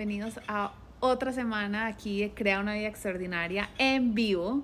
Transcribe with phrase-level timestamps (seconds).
[0.00, 4.62] bienvenidos a otra semana aquí de Crea una vida extraordinaria en vivo.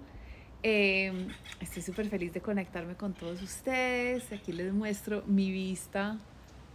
[0.62, 1.12] Eh,
[1.60, 4.32] estoy súper feliz de conectarme con todos ustedes.
[4.32, 6.16] Aquí les muestro mi vista,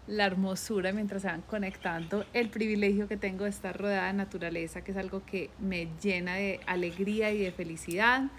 [0.06, 4.84] la hermosura mientras se van conectando, el privilegio que tengo de estar rodeada de naturaleza,
[4.84, 8.30] que es algo que me llena de alegría y de felicidad.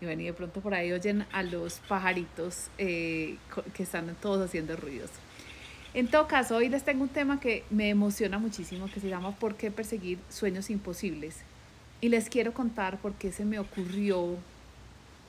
[0.00, 3.38] Y bueno, y de pronto por ahí oyen a los pajaritos eh,
[3.74, 5.10] que están todos haciendo ruidos.
[5.94, 9.30] En todo caso, hoy les tengo un tema que me emociona muchísimo, que se llama
[9.36, 11.36] ¿Por qué perseguir sueños imposibles?
[12.00, 14.36] Y les quiero contar por qué se me ocurrió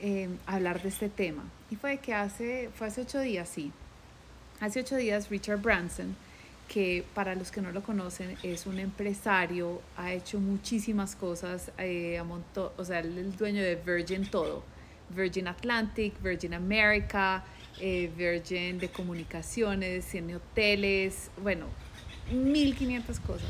[0.02, 1.44] eh, hablar de este tema.
[1.70, 3.72] Y fue que hace, fue hace ocho días, sí.
[4.60, 6.16] Hace ocho días Richard Branson,
[6.68, 12.20] que para los que no lo conocen es un empresario, ha hecho muchísimas cosas, eh,
[12.56, 14.64] o sea, él es el dueño de Virgin todo.
[15.10, 17.44] Virgin Atlantic, Virgin America,
[17.80, 21.66] eh, Virgin de comunicaciones, tiene hoteles, bueno,
[22.32, 23.50] 1500 cosas.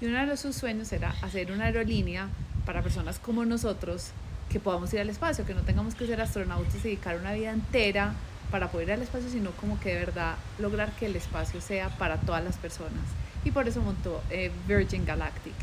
[0.00, 2.28] Y uno de sus sueños era hacer una aerolínea
[2.64, 4.10] para personas como nosotros
[4.50, 7.50] que podamos ir al espacio, que no tengamos que ser astronautas y dedicar una vida
[7.50, 8.14] entera
[8.50, 11.88] para poder ir al espacio, sino como que de verdad lograr que el espacio sea
[11.90, 13.02] para todas las personas.
[13.44, 15.54] Y por eso montó eh, Virgin Galactic.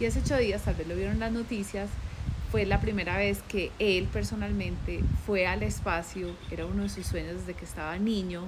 [0.00, 1.88] Y hace ocho días, tal vez lo vieron las noticias,
[2.52, 7.36] fue la primera vez que él personalmente fue al espacio, era uno de sus sueños
[7.38, 8.42] desde que estaba niño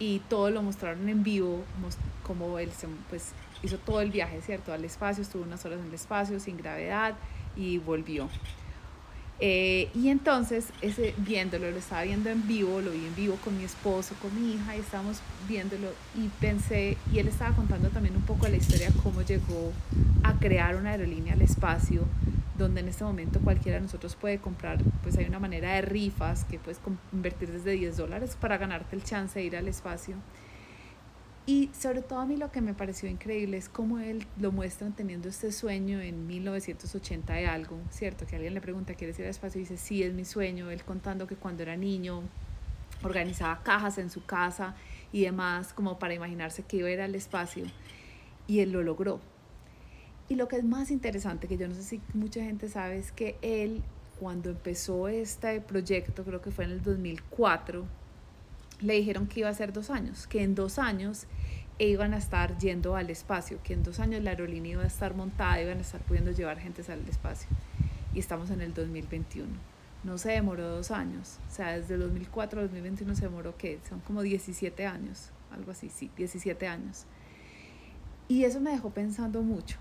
[0.00, 1.62] y todo lo mostraron en vivo,
[2.24, 2.70] como él
[3.08, 3.28] pues,
[3.62, 4.72] hizo todo el viaje, ¿cierto?
[4.72, 7.14] Al espacio, estuvo unas horas en el espacio sin gravedad
[7.54, 8.28] y volvió.
[9.38, 13.56] Eh, y entonces, ese, viéndolo, lo estaba viendo en vivo, lo vi en vivo con
[13.56, 18.16] mi esposo, con mi hija, y estábamos viéndolo y pensé, y él estaba contando también
[18.16, 19.72] un poco la historia, cómo llegó
[20.24, 22.04] a crear una aerolínea al espacio,
[22.60, 26.44] donde en este momento cualquiera de nosotros puede comprar, pues hay una manera de rifas
[26.44, 26.80] que puedes
[27.12, 30.16] invertir desde 10 dólares para ganarte el chance de ir al espacio.
[31.46, 34.94] Y sobre todo a mí lo que me pareció increíble es cómo él lo muestran
[34.94, 38.26] teniendo este sueño en 1980 y algo, ¿cierto?
[38.26, 39.60] Que alguien le pregunta, ¿quieres ir al espacio?
[39.60, 40.70] Y dice, sí, es mi sueño.
[40.70, 42.22] Él contando que cuando era niño
[43.02, 44.76] organizaba cajas en su casa
[45.12, 47.64] y demás, como para imaginarse que iba a ir al espacio.
[48.46, 49.20] Y él lo logró.
[50.30, 53.10] Y lo que es más interesante, que yo no sé si mucha gente sabe, es
[53.10, 53.82] que él,
[54.20, 57.84] cuando empezó este proyecto, creo que fue en el 2004,
[58.80, 61.26] le dijeron que iba a ser dos años, que en dos años
[61.80, 65.16] iban a estar yendo al espacio, que en dos años la aerolínea iba a estar
[65.16, 67.48] montada, iban a estar pudiendo llevar gente al espacio.
[68.14, 69.48] Y estamos en el 2021.
[70.04, 73.80] No se demoró dos años, o sea, desde 2004 a 2021 se demoró, ¿qué?
[73.88, 77.04] Son como 17 años, algo así, sí, 17 años.
[78.28, 79.76] Y eso me dejó pensando mucho,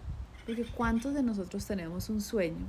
[0.49, 2.65] porque ¿cuántos de nosotros tenemos un sueño?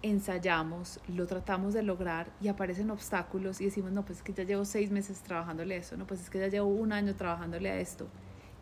[0.00, 4.44] Ensayamos, lo tratamos de lograr y aparecen obstáculos y decimos, no, pues es que ya
[4.44, 7.70] llevo seis meses trabajándole a eso, no, pues es que ya llevo un año trabajándole
[7.70, 8.08] a esto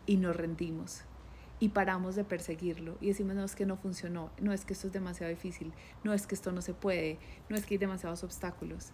[0.05, 1.03] y nos rendimos
[1.61, 4.87] y paramos de perseguirlo y decimos, no, es que no funcionó, no es que esto
[4.87, 5.71] es demasiado difícil,
[6.03, 8.91] no es que esto no se puede, no es que hay demasiados obstáculos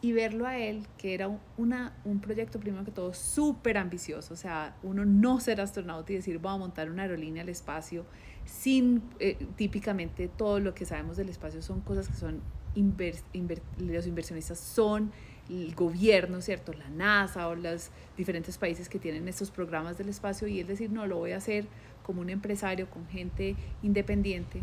[0.00, 4.36] y verlo a él, que era una, un proyecto primero que todo súper ambicioso, o
[4.36, 8.04] sea, uno no ser astronauta y decir, voy a montar una aerolínea al espacio,
[8.44, 12.40] sin eh, típicamente todo lo que sabemos del espacio son cosas que son,
[12.76, 15.10] los inversionistas son
[15.50, 16.72] el gobierno, ¿cierto?
[16.74, 20.92] La NASA o los diferentes países que tienen estos programas del espacio y él decir,
[20.92, 21.66] no, lo voy a hacer
[22.04, 24.62] como un empresario, con gente independiente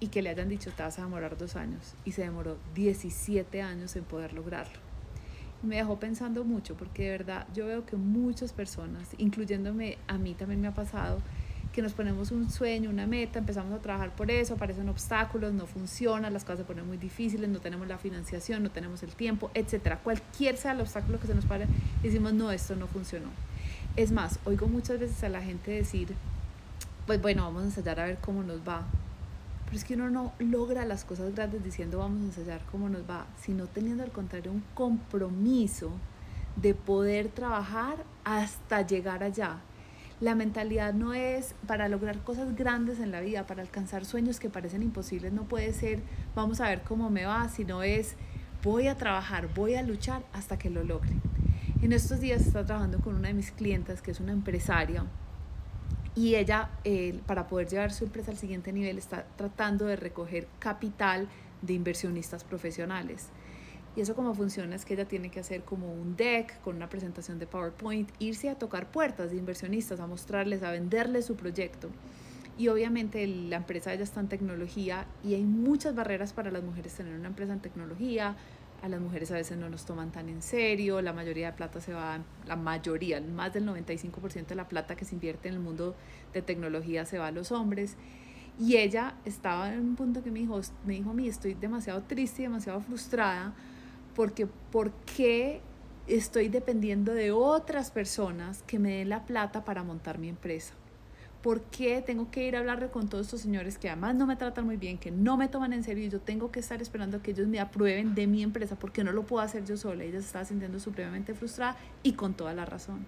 [0.00, 3.62] y que le hayan dicho te vas a demorar dos años y se demoró 17
[3.62, 4.78] años en poder lograrlo.
[5.62, 10.18] Y me dejó pensando mucho porque de verdad yo veo que muchas personas, incluyéndome a
[10.18, 11.18] mí también me ha pasado,
[11.74, 15.66] que nos ponemos un sueño, una meta, empezamos a trabajar por eso, aparecen obstáculos, no
[15.66, 19.50] funciona, las cosas se ponen muy difíciles, no tenemos la financiación, no tenemos el tiempo,
[19.54, 19.98] etcétera.
[19.98, 21.66] Cualquier sea el obstáculo que se nos pare,
[22.00, 23.26] decimos, no, esto no funcionó.
[23.96, 26.14] Es más, oigo muchas veces a la gente decir,
[27.06, 28.86] pues bueno, vamos a ensayar a ver cómo nos va.
[29.74, 33.10] Pero es que uno no logra las cosas grandes diciendo vamos a ensayar cómo nos
[33.10, 35.90] va, sino teniendo al contrario un compromiso
[36.54, 39.56] de poder trabajar hasta llegar allá.
[40.20, 44.48] La mentalidad no es para lograr cosas grandes en la vida, para alcanzar sueños que
[44.48, 45.98] parecen imposibles, no puede ser
[46.36, 48.14] vamos a ver cómo me va, sino es
[48.62, 51.14] voy a trabajar, voy a luchar hasta que lo logre.
[51.82, 55.04] En estos días está trabajando con una de mis clientas que es una empresaria
[56.14, 60.46] y ella, eh, para poder llevar su empresa al siguiente nivel, está tratando de recoger
[60.58, 61.28] capital
[61.62, 63.28] de inversionistas profesionales.
[63.96, 66.88] Y eso como funciona es que ella tiene que hacer como un deck con una
[66.88, 71.90] presentación de PowerPoint, irse a tocar puertas de inversionistas, a mostrarles, a venderles su proyecto.
[72.58, 76.94] Y obviamente la empresa ya está en tecnología y hay muchas barreras para las mujeres
[76.94, 78.36] tener una empresa en tecnología,
[78.84, 81.80] a las mujeres a veces no nos toman tan en serio, la mayoría de plata
[81.80, 85.60] se va, la mayoría, más del 95% de la plata que se invierte en el
[85.60, 85.94] mundo
[86.34, 87.96] de tecnología se va a los hombres.
[88.60, 92.02] Y ella estaba en un punto que me dijo, me dijo a mí, estoy demasiado
[92.02, 93.54] triste y demasiado frustrada
[94.14, 95.62] porque ¿por qué
[96.06, 100.74] estoy dependiendo de otras personas que me den la plata para montar mi empresa?
[101.44, 104.34] ¿Por qué tengo que ir a hablar con todos estos señores que además no me
[104.34, 107.18] tratan muy bien, que no me toman en serio y yo tengo que estar esperando
[107.18, 110.04] a que ellos me aprueben de mi empresa porque no lo puedo hacer yo sola?
[110.04, 113.04] Ella se estaba sintiendo supremamente frustrada y con toda la razón.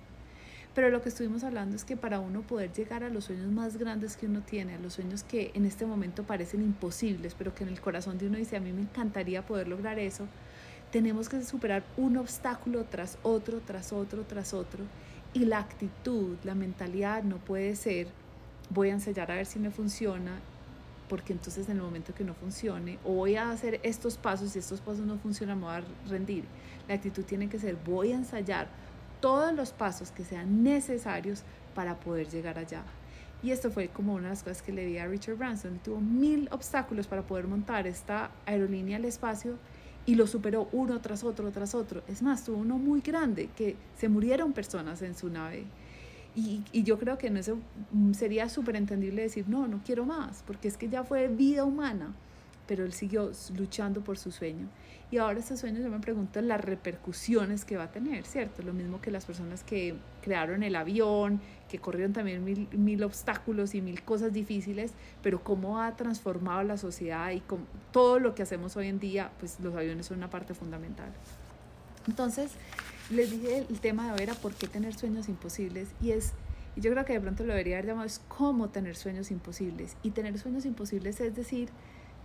[0.74, 3.78] Pero lo que estuvimos hablando es que para uno poder llegar a los sueños más
[3.78, 7.64] grandes que uno tiene, a los sueños que en este momento parecen imposibles, pero que
[7.64, 10.26] en el corazón de uno dice, a mí me encantaría poder lograr eso,
[10.92, 14.84] tenemos que superar un obstáculo tras otro, tras otro, tras otro.
[15.32, 18.08] Y la actitud, la mentalidad no puede ser
[18.70, 20.32] voy a ensayar a ver si me funciona,
[21.08, 24.58] porque entonces en el momento que no funcione, o voy a hacer estos pasos, y
[24.58, 26.44] estos pasos no funcionan, me voy a rendir.
[26.88, 28.68] La actitud tiene que ser, voy a ensayar
[29.20, 31.42] todos los pasos que sean necesarios
[31.74, 32.82] para poder llegar allá.
[33.42, 35.78] Y esto fue como una de las cosas que le di a Richard Branson.
[35.84, 39.58] Tuvo mil obstáculos para poder montar esta aerolínea al espacio
[40.06, 42.02] y lo superó uno tras otro, tras otro.
[42.08, 45.64] Es más, tuvo uno muy grande, que se murieron personas en su nave.
[46.36, 47.58] Y, y, yo creo que en eso
[47.92, 51.64] mm, sería súper entendible decir, no, no quiero más, porque es que ya fue vida
[51.64, 52.14] humana,
[52.68, 54.68] pero él siguió luchando por su sueño.
[55.10, 58.62] Y ahora ese sueño yo me pregunto las repercusiones que va a tener, ¿cierto?
[58.62, 63.76] Lo mismo que las personas que crearon el avión, que corrieron también mil, mil obstáculos
[63.76, 64.92] y mil cosas difíciles,
[65.22, 69.30] pero cómo ha transformado la sociedad y con todo lo que hacemos hoy en día,
[69.38, 71.12] pues los aviones son una parte fundamental.
[72.08, 72.50] Entonces,
[73.10, 76.32] les dije el tema de hoy era por qué tener sueños imposibles y es,
[76.74, 79.96] y yo creo que de pronto lo debería haber llamado es cómo tener sueños imposibles.
[80.02, 81.70] Y tener sueños imposibles es decir,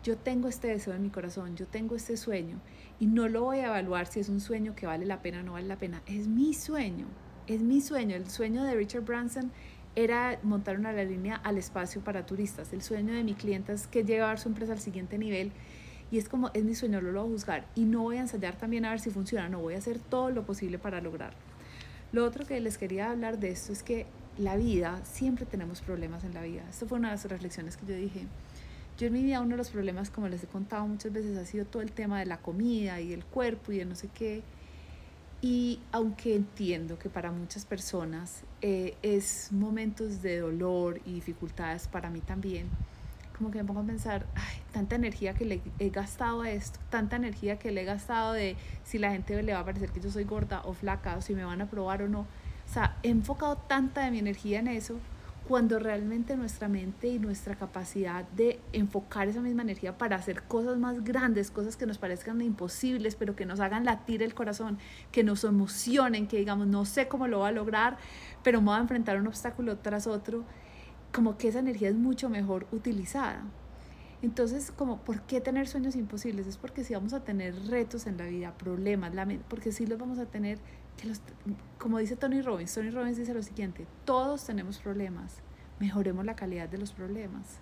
[0.03, 2.59] yo tengo este deseo en mi corazón, yo tengo este sueño
[2.99, 5.43] y no lo voy a evaluar si es un sueño que vale la pena o
[5.43, 6.01] no vale la pena.
[6.07, 7.05] Es mi sueño,
[7.47, 8.15] es mi sueño.
[8.15, 9.51] El sueño de Richard Branson
[9.95, 12.73] era montar una aerolínea al espacio para turistas.
[12.73, 15.51] El sueño de mi cliente es que llevar su empresa al siguiente nivel
[16.11, 18.57] y es como, es mi sueño, lo voy a juzgar y no voy a ensayar
[18.57, 21.39] también a ver si funciona, no voy a hacer todo lo posible para lograrlo.
[22.11, 24.05] Lo otro que les quería hablar de esto es que
[24.37, 26.63] la vida, siempre tenemos problemas en la vida.
[26.69, 28.27] Esto fue una de las reflexiones que yo dije.
[28.97, 31.45] Yo en mi vida uno de los problemas, como les he contado muchas veces, ha
[31.45, 34.43] sido todo el tema de la comida y el cuerpo y de no sé qué.
[35.41, 42.09] Y aunque entiendo que para muchas personas eh, es momentos de dolor y dificultades, para
[42.09, 42.67] mí también,
[43.41, 46.79] como que me pongo a pensar, ay, tanta energía que le he gastado a esto,
[46.91, 49.99] tanta energía que le he gastado de si la gente le va a parecer que
[49.99, 52.19] yo soy gorda o flaca, o si me van a probar o no.
[52.19, 54.99] O sea, he enfocado tanta de mi energía en eso
[55.47, 60.77] cuando realmente nuestra mente y nuestra capacidad de enfocar esa misma energía para hacer cosas
[60.77, 64.77] más grandes, cosas que nos parezcan imposibles, pero que nos hagan latir el corazón,
[65.11, 67.97] que nos emocionen, que digamos, no sé cómo lo voy a lograr,
[68.43, 70.43] pero me voy a enfrentar un obstáculo tras otro
[71.13, 73.43] como que esa energía es mucho mejor utilizada.
[74.21, 76.45] Entonces, como, ¿por qué tener sueños imposibles?
[76.45, 79.11] Es porque si vamos a tener retos en la vida, problemas,
[79.49, 80.59] porque si los vamos a tener,
[80.97, 81.21] que los,
[81.79, 85.37] como dice Tony Robbins, Tony Robbins dice lo siguiente, todos tenemos problemas,
[85.79, 87.59] mejoremos la calidad de los problemas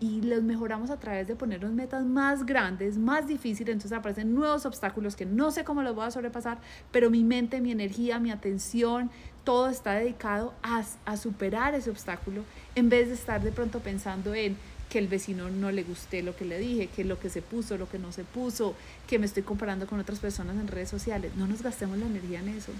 [0.00, 4.66] y los mejoramos a través de ponernos metas más grandes, más difíciles, entonces aparecen nuevos
[4.66, 6.58] obstáculos que no sé cómo los voy a sobrepasar,
[6.90, 9.10] pero mi mente, mi energía, mi atención,
[9.44, 12.42] todo está dedicado a, a superar ese obstáculo
[12.74, 14.56] en vez de estar de pronto pensando en
[14.88, 17.76] que el vecino no le guste lo que le dije, que lo que se puso,
[17.76, 18.74] lo que no se puso,
[19.06, 21.32] que me estoy comparando con otras personas en redes sociales.
[21.36, 22.72] No nos gastemos la energía en eso.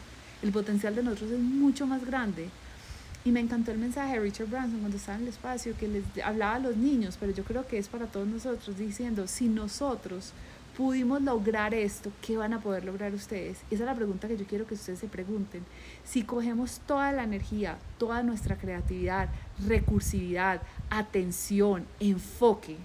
[0.43, 2.49] El potencial de nosotros es mucho más grande.
[3.25, 6.05] Y me encantó el mensaje de Richard Branson cuando estaba en el espacio, que les
[6.25, 10.33] hablaba a los niños, pero yo creo que es para todos nosotros, diciendo, si nosotros
[10.79, 13.59] pudimos lograr esto, ¿qué van a poder lograr ustedes?
[13.69, 15.65] Esa es la pregunta que yo quiero que ustedes se pregunten.
[16.05, 19.29] Si cogemos toda la energía, toda nuestra creatividad,
[19.67, 22.77] recursividad, atención, enfoque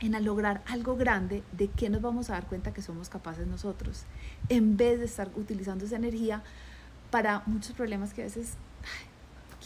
[0.00, 4.02] en lograr algo grande, ¿de qué nos vamos a dar cuenta que somos capaces nosotros?
[4.48, 6.42] En vez de estar utilizando esa energía
[7.10, 8.54] para muchos problemas que a veces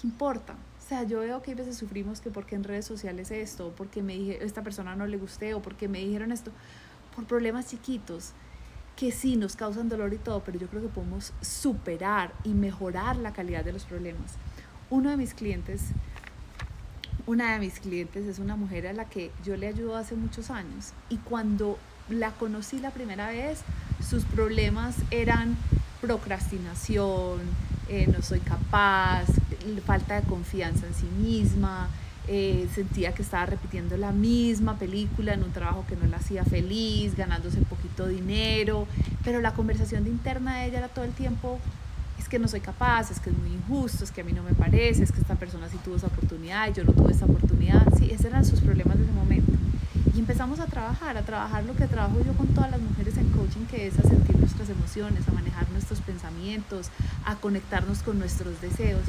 [0.00, 0.54] ¿qué importa?
[0.54, 4.02] O sea, yo veo que a veces sufrimos que porque en redes sociales esto, porque
[4.02, 6.50] me dije, esta persona no le gusté, o porque me dijeron esto,
[7.14, 8.32] por problemas chiquitos
[8.96, 13.16] que sí nos causan dolor y todo, pero yo creo que podemos superar y mejorar
[13.16, 14.34] la calidad de los problemas.
[14.90, 15.82] Uno de mis clientes,
[17.26, 20.50] una de mis clientes es una mujer a la que yo le ayudo hace muchos
[20.50, 21.78] años y cuando
[22.08, 23.62] la conocí la primera vez,
[24.06, 25.56] sus problemas eran
[26.00, 27.40] procrastinación,
[27.88, 29.26] eh, no soy capaz,
[29.84, 31.88] falta de confianza en sí misma,
[32.28, 36.44] eh, sentía que estaba repitiendo la misma película en un trabajo que no la hacía
[36.44, 38.86] feliz, ganándose poquito dinero,
[39.24, 41.58] pero la conversación de interna de ella era todo el tiempo,
[42.18, 44.42] es que no soy capaz, es que es muy injusto, es que a mí no
[44.42, 47.24] me parece, es que esta persona sí tuvo esa oportunidad y yo no tuve esa
[47.24, 47.86] oportunidad.
[47.96, 49.52] Sí, esos eran sus problemas de ese momento.
[50.14, 53.30] Y empezamos a trabajar, a trabajar lo que trabajo yo con todas las mujeres en
[53.30, 56.90] coaching, que es a sentir nuestras emociones, a manejar nuestros pensamientos,
[57.24, 59.02] a conectarnos con nuestros deseos.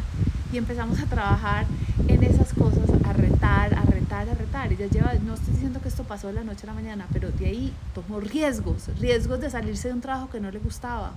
[0.52, 1.66] Y empezamos a trabajar
[2.10, 4.74] en esas cosas, a retar, a retar, a retar.
[4.74, 7.32] Ella lleva, no estoy diciendo que esto pasó de la noche a la mañana, pero
[7.32, 11.14] de ahí tomó riesgos, riesgos de salirse de un trabajo que no le gustaba,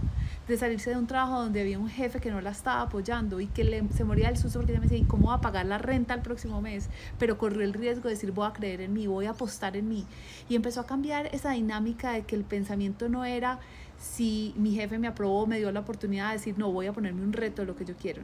[0.47, 3.49] de salirse de un trabajo donde había un jefe que no la estaba apoyando y
[3.49, 5.67] que le, se moría del susto porque ella me decía, ¿y cómo va a pagar
[5.67, 6.88] la renta el próximo mes?
[7.19, 9.88] Pero corrió el riesgo de decir, voy a creer en mí, voy a apostar en
[9.88, 10.07] mí.
[10.49, 13.59] Y empezó a cambiar esa dinámica de que el pensamiento no era
[13.99, 17.23] si mi jefe me aprobó, me dio la oportunidad de decir, no, voy a ponerme
[17.23, 18.23] un reto de lo que yo quiero.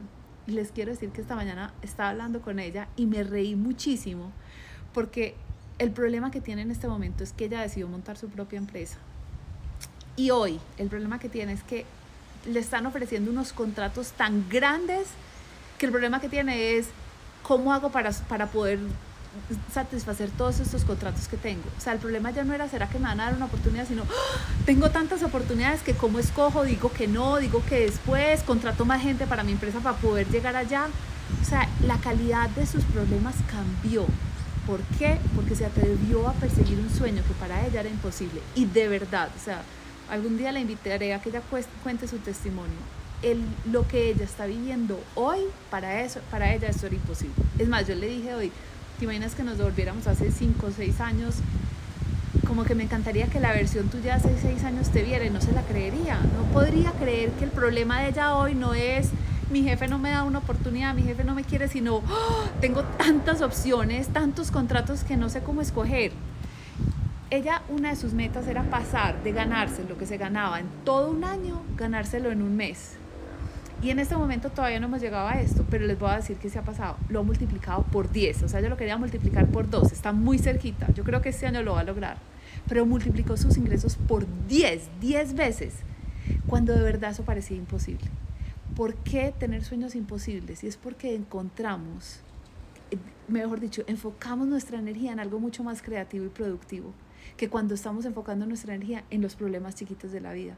[0.51, 4.31] Les quiero decir que esta mañana estaba hablando con ella y me reí muchísimo
[4.93, 5.35] porque
[5.79, 8.97] el problema que tiene en este momento es que ella decidió montar su propia empresa.
[10.15, 11.85] Y hoy el problema que tiene es que
[12.45, 15.07] le están ofreciendo unos contratos tan grandes
[15.77, 16.87] que el problema que tiene es
[17.43, 18.79] cómo hago para, para poder
[19.73, 21.63] satisfacer todos estos contratos que tengo.
[21.77, 23.87] O sea, el problema ya no era, ¿será que me van a dar una oportunidad?
[23.87, 24.63] Sino, ¡Ah!
[24.65, 29.25] tengo tantas oportunidades que cómo escojo, digo que no, digo que después, contrato más gente
[29.27, 30.87] para mi empresa para poder llegar allá.
[31.41, 34.05] O sea, la calidad de sus problemas cambió.
[34.67, 35.17] ¿Por qué?
[35.35, 38.41] Porque se atrevió a perseguir un sueño que para ella era imposible.
[38.55, 39.63] Y de verdad, o sea,
[40.09, 41.41] algún día la invitaré a que ella
[41.83, 42.77] cuente su testimonio.
[43.21, 47.35] El, lo que ella está viviendo hoy, para, eso, para ella eso era imposible.
[47.59, 48.51] Es más, yo le dije hoy,
[49.01, 51.37] ¿te imaginas que nos devolviéramos hace 5 o 6 años?
[52.45, 55.41] Como que me encantaría que la versión tuya hace 6 años te viera y no
[55.41, 56.19] se la creería.
[56.37, 59.09] No podría creer que el problema de ella hoy no es
[59.49, 62.45] mi jefe no me da una oportunidad, mi jefe no me quiere, sino ¡oh!
[62.61, 66.11] tengo tantas opciones, tantos contratos que no sé cómo escoger
[67.31, 71.09] ella una de sus metas era pasar de ganarse lo que se ganaba en todo
[71.09, 72.97] un año, ganárselo en un mes.
[73.81, 76.37] Y en este momento todavía no hemos llegado a esto, pero les voy a decir
[76.37, 76.97] que se ha pasado.
[77.09, 80.37] Lo ha multiplicado por 10, o sea, yo lo quería multiplicar por 2, está muy
[80.37, 80.93] cerquita.
[80.93, 82.17] Yo creo que este año lo va a lograr.
[82.67, 85.73] Pero multiplicó sus ingresos por 10, 10 veces,
[86.45, 88.05] cuando de verdad eso parecía imposible.
[88.75, 90.63] ¿Por qué tener sueños imposibles?
[90.63, 92.19] Y es porque encontramos,
[92.91, 92.97] eh,
[93.27, 96.93] mejor dicho, enfocamos nuestra energía en algo mucho más creativo y productivo
[97.35, 100.55] que cuando estamos enfocando nuestra energía en los problemas chiquitos de la vida.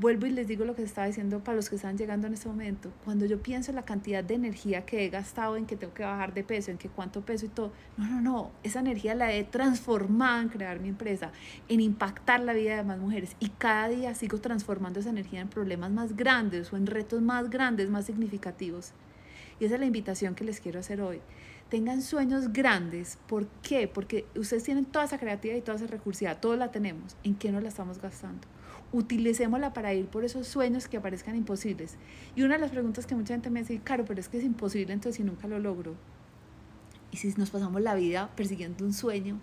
[0.00, 2.48] Vuelvo y les digo lo que estaba diciendo para los que están llegando en este
[2.48, 2.90] momento.
[3.04, 6.04] Cuando yo pienso en la cantidad de energía que he gastado en que tengo que
[6.04, 9.30] bajar de peso, en que cuánto peso y todo, no, no, no, esa energía la
[9.30, 11.32] he transformado en crear mi empresa,
[11.68, 15.48] en impactar la vida de más mujeres y cada día sigo transformando esa energía en
[15.48, 18.92] problemas más grandes o en retos más grandes, más significativos.
[19.58, 21.20] Y esa es la invitación que les quiero hacer hoy
[21.68, 23.16] tengan sueños grandes.
[23.28, 23.86] ¿Por qué?
[23.86, 27.16] Porque ustedes tienen toda esa creatividad y toda esa recursividad, todos la tenemos.
[27.22, 28.48] ¿En qué no la estamos gastando?
[28.92, 31.96] Utilicémosla para ir por esos sueños que aparezcan imposibles.
[32.34, 34.44] Y una de las preguntas que mucha gente me dice, claro, pero es que es
[34.44, 35.94] imposible, entonces si nunca lo logro.
[37.12, 39.40] Y si nos pasamos la vida persiguiendo un sueño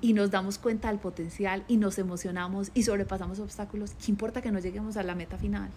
[0.00, 4.50] y nos damos cuenta del potencial y nos emocionamos y sobrepasamos obstáculos, ¿qué importa que
[4.50, 5.70] no lleguemos a la meta final?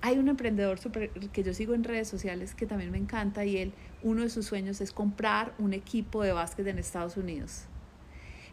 [0.00, 3.58] Hay un emprendedor super, que yo sigo en redes sociales que también me encanta y
[3.58, 7.64] él, uno de sus sueños es comprar un equipo de básquet en Estados Unidos.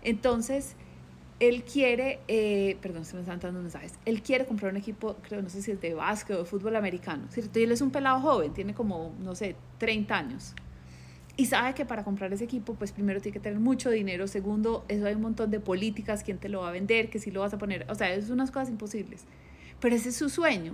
[0.02, 0.76] Entonces,
[1.40, 5.42] él quiere, eh, perdón, se me están dando mensajes, él quiere comprar un equipo, creo,
[5.42, 7.60] no sé si es de básquet o de fútbol americano, ¿cierto?
[7.60, 10.54] Y él es un pelado joven, tiene como, no sé, 30 años.
[11.36, 14.84] Y sabe que para comprar ese equipo, pues primero tiene que tener mucho dinero, segundo,
[14.88, 17.42] eso hay un montón de políticas, quién te lo va a vender, que si lo
[17.42, 19.26] vas a poner, o sea, es unas cosas imposibles.
[19.80, 20.74] Pero ese es su sueño,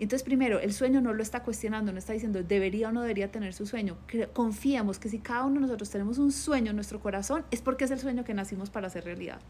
[0.00, 3.30] entonces, primero, el sueño no lo está cuestionando, no está diciendo debería o no debería
[3.30, 3.98] tener su sueño.
[4.32, 7.84] Confiamos que si cada uno de nosotros tenemos un sueño en nuestro corazón, es porque
[7.84, 9.40] es el sueño que nacimos para hacer realidad.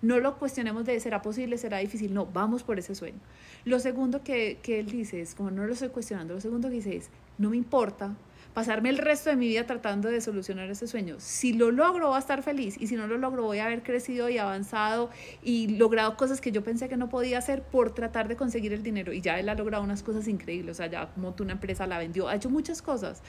[0.00, 3.18] No lo cuestionemos de será posible, será difícil, no, vamos por ese sueño.
[3.64, 6.76] Lo segundo que, que él dice es, como no lo estoy cuestionando, lo segundo que
[6.76, 8.16] dice es, no me importa
[8.54, 11.16] pasarme el resto de mi vida tratando de solucionar ese sueño.
[11.18, 13.82] Si lo logro, voy a estar feliz y si no lo logro, voy a haber
[13.82, 15.10] crecido y avanzado
[15.42, 18.82] y logrado cosas que yo pensé que no podía hacer por tratar de conseguir el
[18.82, 19.12] dinero.
[19.12, 21.98] Y ya él ha logrado unas cosas increíbles, o sea, ya montó una empresa, la
[21.98, 23.22] vendió, ha hecho muchas cosas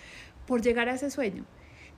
[0.48, 1.46] por llegar a ese sueño.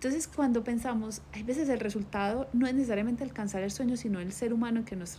[0.03, 4.31] Entonces, cuando pensamos, hay veces el resultado no es necesariamente alcanzar el sueño, sino el
[4.31, 5.15] ser humano en que nos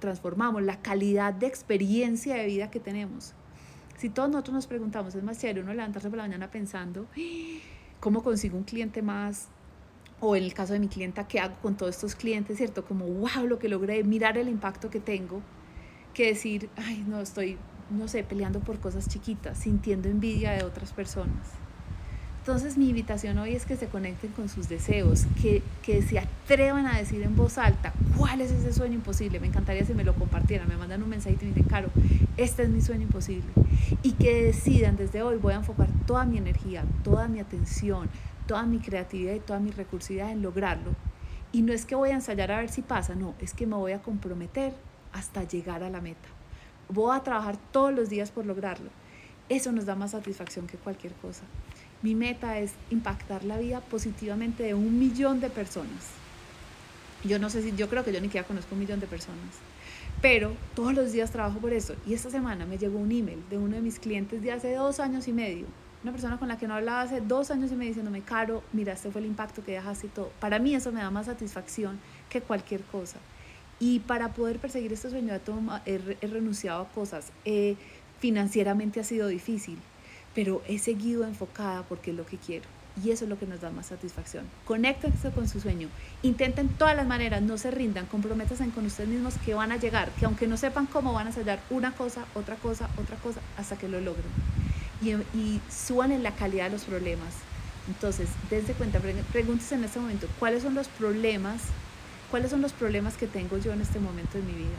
[0.00, 3.32] transformamos, la calidad de experiencia de vida que tenemos.
[3.96, 7.06] Si todos nosotros nos preguntamos, es más serio uno levantarse por la mañana pensando,
[8.00, 9.46] ¿cómo consigo un cliente más?
[10.18, 12.56] O en el caso de mi clienta, ¿qué hago con todos estos clientes?
[12.56, 12.84] ¿Cierto?
[12.84, 15.42] Como, wow, lo que logré, mirar el impacto que tengo,
[16.12, 17.56] que decir, ay, no, estoy,
[17.88, 21.63] no sé, peleando por cosas chiquitas, sintiendo envidia de otras personas.
[22.46, 26.86] Entonces mi invitación hoy es que se conecten con sus deseos, que, que se atrevan
[26.86, 29.40] a decir en voz alta cuál es ese sueño imposible.
[29.40, 31.88] Me encantaría si me lo compartieran, me mandan un mensajito y me dicen, Caro,
[32.36, 33.50] este es mi sueño imposible.
[34.02, 38.10] Y que decidan desde hoy, voy a enfocar toda mi energía, toda mi atención,
[38.46, 40.90] toda mi creatividad y toda mi recursividad en lograrlo.
[41.50, 43.76] Y no es que voy a ensayar a ver si pasa, no, es que me
[43.76, 44.74] voy a comprometer
[45.14, 46.28] hasta llegar a la meta.
[46.90, 48.90] Voy a trabajar todos los días por lograrlo.
[49.48, 51.44] Eso nos da más satisfacción que cualquier cosa.
[52.04, 56.10] Mi meta es impactar la vida positivamente de un millón de personas.
[57.24, 59.38] Yo no sé si, yo creo que yo ni siquiera conozco un millón de personas,
[60.20, 61.94] pero todos los días trabajo por eso.
[62.06, 65.00] Y esta semana me llegó un email de uno de mis clientes de hace dos
[65.00, 65.64] años y medio,
[66.02, 68.92] una persona con la que no hablaba hace dos años y medio diciéndome, Caro, mira,
[68.92, 70.30] este fue el impacto que dejaste y todo.
[70.40, 73.16] Para mí eso me da más satisfacción que cualquier cosa.
[73.80, 75.32] Y para poder perseguir este sueño
[75.86, 77.32] he renunciado a cosas.
[77.46, 77.76] Eh,
[78.20, 79.78] financieramente ha sido difícil,
[80.34, 82.64] pero he seguido enfocada porque es lo que quiero.
[83.02, 84.44] Y eso es lo que nos da más satisfacción.
[84.64, 85.88] Conéctense con su sueño.
[86.22, 90.10] Intenten todas las maneras, no se rindan, comprométanse con ustedes mismos que van a llegar,
[90.10, 93.76] que aunque no sepan cómo van a sellar una cosa, otra cosa, otra cosa, hasta
[93.76, 94.24] que lo logren.
[95.02, 97.34] Y, y suban en la calidad de los problemas.
[97.88, 99.00] Entonces, dense cuenta,
[99.32, 101.62] pregúntense en este momento, ¿cuáles son los problemas?
[102.30, 104.76] ¿Cuáles son los problemas que tengo yo en este momento de mi vida?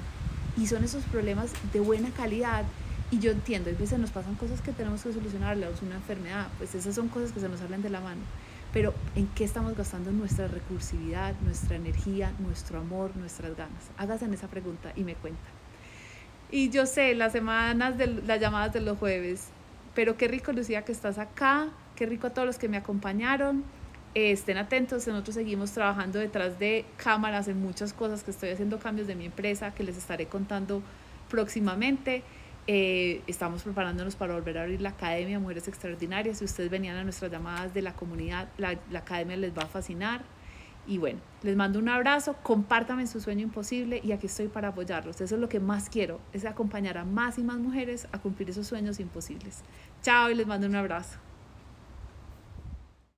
[0.57, 2.63] Y son esos problemas de buena calidad
[3.12, 6.74] y yo entiendo, a veces nos pasan cosas que tenemos que solucionarlas, una enfermedad, pues
[6.75, 8.21] esas son cosas que se nos salen de la mano.
[8.74, 13.89] Pero ¿en qué estamos gastando nuestra recursividad, nuestra energía, nuestro amor, nuestras ganas?
[13.97, 15.53] Háganse esa pregunta y me cuentan.
[16.51, 19.47] Y yo sé, las semanas, de, las llamadas de los jueves,
[19.93, 23.63] pero qué rico Lucía que estás acá, qué rico a todos los que me acompañaron.
[24.13, 28.79] Eh, estén atentos, nosotros seguimos trabajando detrás de cámaras en muchas cosas que estoy haciendo
[28.79, 30.81] cambios de mi empresa que les estaré contando
[31.29, 32.24] próximamente.
[32.67, 36.39] Eh, estamos preparándonos para volver a abrir la Academia Mujeres Extraordinarias.
[36.39, 39.67] Si ustedes venían a nuestras llamadas de la comunidad, la, la Academia les va a
[39.67, 40.24] fascinar.
[40.88, 45.19] Y bueno, les mando un abrazo, compártanme su sueño imposible y aquí estoy para apoyarlos.
[45.19, 48.50] Eso es lo que más quiero, es acompañar a más y más mujeres a cumplir
[48.51, 49.63] esos sueños imposibles.
[50.03, 51.18] Chao y les mando un abrazo.